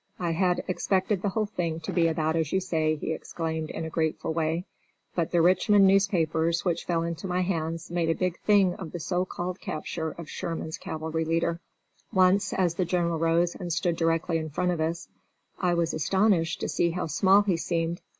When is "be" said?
1.93-2.07